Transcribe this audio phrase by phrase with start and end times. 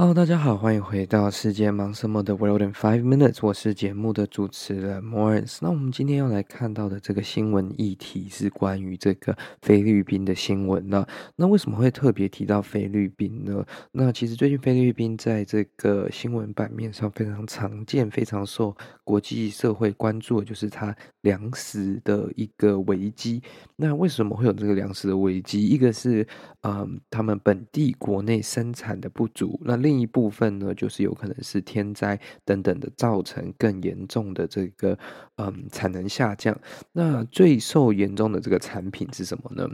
[0.00, 5.58] Hello，大家好，欢迎回到世界忙什么的 World in Five Minutes，我是节目的主持人 Morris。
[5.60, 11.04] 那我们今天要来看到的这个新闻议题是关于这个菲律宾的新闻呢。
[11.34, 13.66] 那为什么会特别提到菲律宾呢？
[13.90, 23.42] 那其实最近菲律宾在这个新闻版面上非常常见，非常受国际社会关注的就是它粮食的一个危机。
[23.74, 25.66] 那为什么会有这个粮食的危机？
[25.66, 26.24] 一个是
[26.60, 34.98] 嗯，他们本地国内生产的不足，那另另一部分呢，就是有可能是天灾等等的造成更严重的这个
[35.36, 36.54] 嗯产能下降。
[36.92, 39.66] 那最受严重的这个产品是什么呢？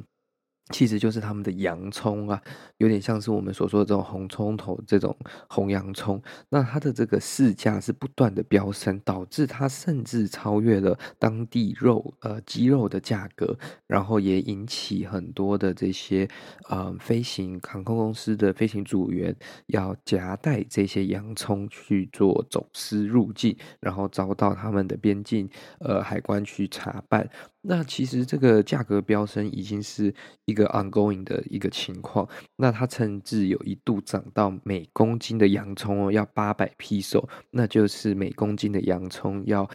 [0.70, 2.43] 其实就是他们的洋葱啊，
[2.79, 5.15] 有点像是我们所说的这种红葱头这种
[5.48, 6.21] 红洋葱。
[6.48, 13.55] 那它的这个市价是不断的飙升，导致它甚至超越了当地肉呃鸡肉的价格，
[13.87, 16.27] 然后也引起很多的这些
[16.71, 25.47] 呃飞行航空公司的飞行组员要夹带这些洋葱去做走私入境，然后遭到他们的边境
[25.81, 27.28] 呃海关去查办。
[27.67, 32.29] 那其实这个价格飙升已经是一个 ongoing 的一个情况。
[32.56, 39.69] 那它甚至有一度涨到每公斤的洋葱哦要八百披索，那就是每公斤的洋葱要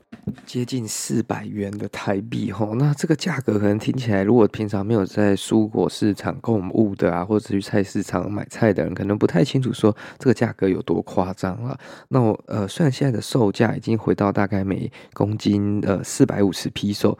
[0.45, 2.75] 接近四百元的台币吼。
[2.75, 11.77] 那这个价格可能听起来，如果平常没有在蔬果市场购物的啊，或者去菜市场买菜的人，可能不太清楚说这个价格有多夸张了。
[12.07, 17.17] 那我呃，虽然现在的售价已经回到大概每公斤呃四百五十披索，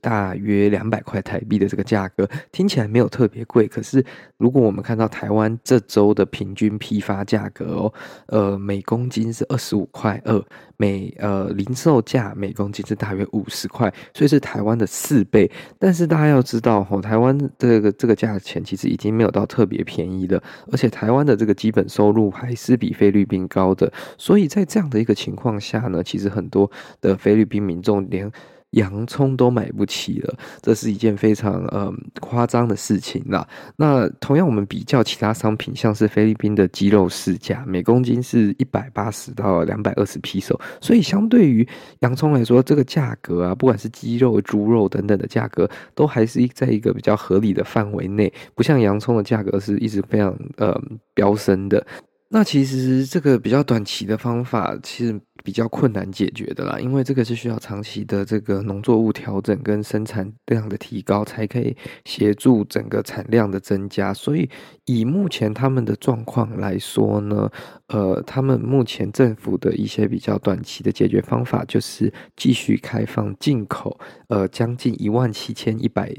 [0.00, 4.04] 大约两百块台币的这个价格听起来没有特别贵，可是
[4.38, 7.94] 如果我们看到台湾这周的平均批发价格哦，
[8.26, 10.42] 呃，每公斤是二十五块二，
[10.76, 15.50] 每呃零售价每公斤是大约五十块，所以是台湾的四倍。
[15.78, 26.70] 但是大家要知道哦，台湾这个这个价钱其实已经没有到特别便宜了，而且台湾的这个基本收入还是比菲律宾高的，所以在这样的一个情况下呢，其实很多
[27.00, 28.30] 的菲律宾民众连
[28.72, 33.46] 洋葱都买不起了，这是一件非常嗯夸张的事情啦。
[33.76, 41.66] 那同样，我们比较其他商品，像是菲律宾的鸡肉市价，每公斤是一百八十到两百二十披索，所以相对于
[42.00, 50.80] 洋葱来说，这个价格啊，不管是鸡肉、猪肉等等的价格，都还是在一个比较合理的范围内，不像洋葱的价格是一直非常呃
[51.14, 51.86] 飙升的。
[52.34, 61.76] 那其实这个比较短期的方法，其实比较困难解决的啦，因为这个是需要长期的这个农作物调整跟生产量的提高，才可以
[62.06, 64.14] 协助整个产量的增加。
[64.14, 64.48] 所以
[64.86, 67.50] 以目前他们的状况来说呢，
[67.88, 76.10] 呃，他们目前政府的一些比较短期的解决方法，就是继续开放进口，呃，将近一万七千一百。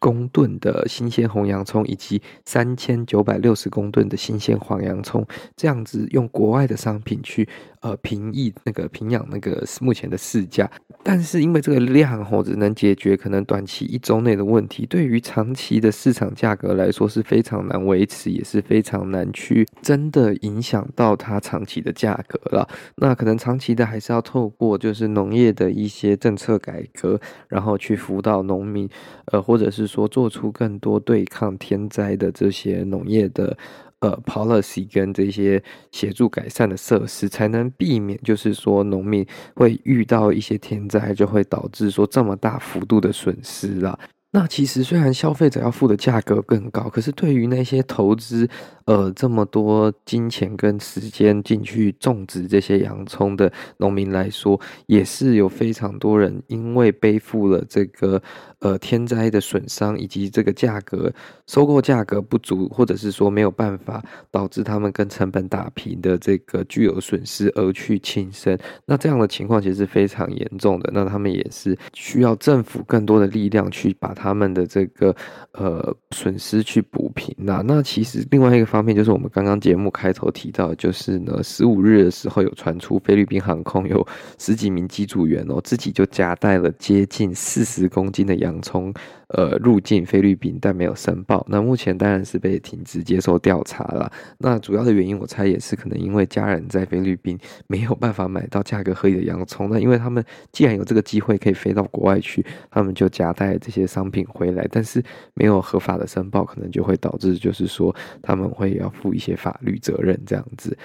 [0.00, 5.24] 公吨的新鲜红洋葱以及三千九百六十公吨的新鲜黄洋葱，
[5.54, 7.46] 这样子用国外的商品去
[7.80, 10.68] 呃平抑那个平养那个目前的市价，
[11.04, 22.66] 但是因为这个量吼只能解决可能短期一周内的问题，对于长期的市场价格来说是非常难维持，也是非常难去真的影响到它长期的价格了。
[22.96, 28.88] 那可能长期的还是要透过就是农业的一些政策改革，然后去辅导农民，
[29.26, 29.89] 呃或者是。
[29.90, 33.56] 说做出更多对抗天灾的这些农业的
[33.98, 43.98] 呃 policy 跟这些协助改善的设施，才能避免就是说农民会遇到一些天灾，就会导致说这么大幅度的损失了。
[44.32, 48.48] 那其实虽然消费者要付的价格更高，可是对于那些投资
[48.84, 58.22] 呃这么多金钱跟时间进去种植这些洋葱的农民来说，也是有非常多人因为背负了这个
[58.60, 61.12] 呃天灾的损伤，以及这个价格
[61.48, 64.00] 收购价格不足，或者是说没有办法
[64.30, 68.56] 导致他们跟成本打平的这个巨额损失而去轻生。
[68.86, 70.88] 那这样的情况其实是非常严重的。
[70.94, 74.14] 那他们也是需要政府更多的力量去把。
[74.20, 75.16] 他们的这个
[75.52, 77.62] 呃损失去补平那。
[77.62, 84.06] 那其实另外一个方面就是我们刚刚节目开头提到，就是呢十五日的时候有传出菲律宾航空有
[84.38, 88.92] 十几名机组员哦，自己就夹带了接近四十公斤的洋葱。
[89.32, 94.10] 呃，入境菲律宾但没有申报，那目前当然是被停职接受调查了。
[94.38, 97.38] 那主要的原因，我猜也是可能因为家人在菲律宾
[97.68, 99.70] 没有办法买到价格合理的洋葱。
[99.70, 105.02] 那因为他们既然有这个机会可以飞到国外去，他们就夹带这些商品回来，但是
[105.34, 110.76] 没有合法的申报，可能就会导致就是说他们会要负一些法律责任这样子。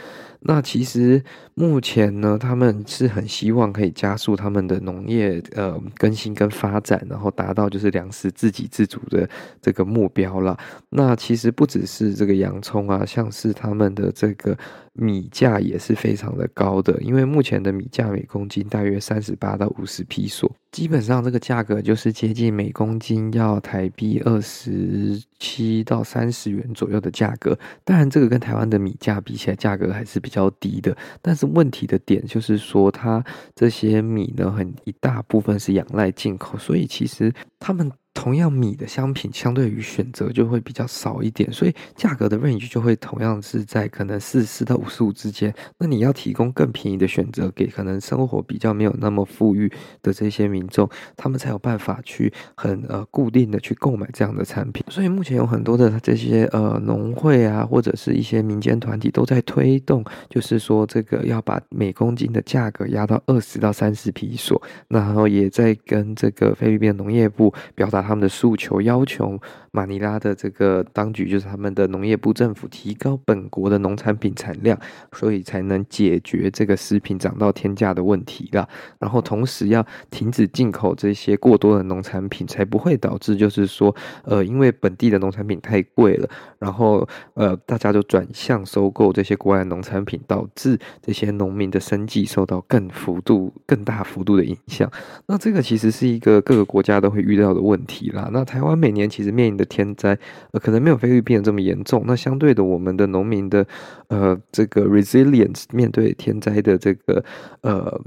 [0.47, 1.23] 那其实
[1.55, 9.27] 目前呢，他们是很希望可以加速他们的农业呃更新跟发展，然后达到就是粮食自给自足的
[9.59, 10.55] 这个目标了。
[10.89, 14.55] 那其实不只是这个洋葱啊，像是他们的这个。
[14.97, 27.57] 米价也是非常的高的，因为目前的米价每公斤大约三十八到五十披索，基本上这个价格就是接近每公斤要台币二十七到三十元左右的价格。
[27.83, 30.95] 当然，这个跟台湾的米价比起来，价格还是比较低的。
[31.21, 33.23] 但是问题的点就是说，它
[33.55, 37.91] 这些米呢，很一大部分是仰赖进口，所以其实他们。
[38.15, 45.53] 同样米的商品，相对于选择就会比较少一点，所以价格的 range 就会同样是在可能四十到五十五之间。
[45.77, 49.71] 那你要提供更便宜的选择给可能生活比较没有那么富裕
[50.01, 54.83] 的这些民众，他们才有办法去很呃固定的去购买这样的产品。
[54.89, 68.04] 所以目前有很多的这些呃农会啊，或者是一些民间团体都在推动，就是说这个要把每公斤的价格压到二十到三十皮索，然后也在跟这个菲律宾农业部表达。
[68.05, 69.39] 他们的诉求要求
[69.71, 74.79] 马尼拉的这个当局，就是他们的农业部政府，提高本国的农产品产量，
[75.11, 78.67] 所以才能解决这个食品涨到天价的问题啦。
[78.99, 83.93] 然后同时要停止进口这些过多的农产品，才不会导致就是说，
[84.23, 86.29] 呃，因为本地的农产品太贵了，
[86.59, 94.89] 然后呃，大家就转向收购这些国外的农产品，导致这些农民的生计受到更幅度、更大幅度的影响。
[95.25, 97.94] 那这个其实是一个各个国家都会遇到的问题。
[97.95, 100.17] 题啦，那台湾每年其实面临的天灾，
[100.51, 102.03] 呃，可能没有菲律宾这么严重。
[102.05, 103.65] 那相对的，我们的农民的，
[104.09, 107.23] 呃，这个 resilience 面对天灾的这个，
[107.61, 108.01] 呃，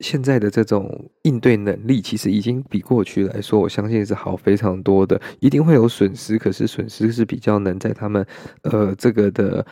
[0.00, 5.18] 现在的这种应对能力，其实已经比过去来说，我相信是好非常多的。
[5.40, 8.26] 一定会有损失，可是损失是比较能在他们，
[8.62, 9.64] 呃，这个的。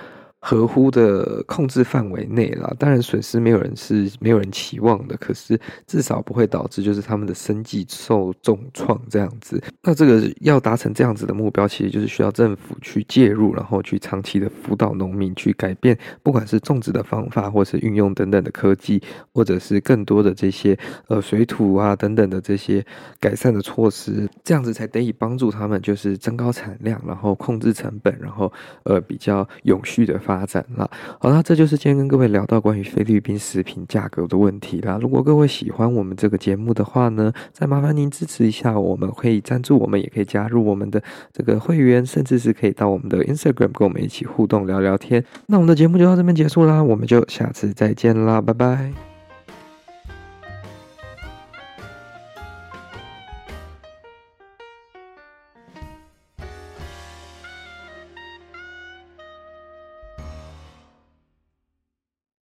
[0.47, 9.59] 合乎的控制范围内啦，当然损失没有人是没有人期望的，可是至少不会导致就是他们的生计受重创这样子。
[9.83, 19.03] 那这个要达成这样子的目标，其实就是需要政府去介入，然后去长期的辅导农民去改变，不管是种植的方法，或是运用等等的科技，
[19.33, 22.85] 或者是更多的这些呃水土啊等等的这些
[23.19, 28.53] 改善的措施，这样子才得以帮助他们就是增高产量，然后控制成本，然后
[28.83, 30.91] 呃比较永续的发发展了，
[31.21, 34.99] 好那，这就是今天跟各位聊到关于菲律宾食品价格的问题啦。
[35.01, 41.01] 如果各位喜欢我们这个节目的话呢，再麻烦您支持一下，我们可以赞助我们，也可以加入我们的
[41.33, 45.25] 这个会员，甚至是可以到我们的 Instagram 跟我们一起互动聊聊天。
[45.47, 49.14] 那我们的节目就到这边结束啦，我们就下次再见啦，拜拜。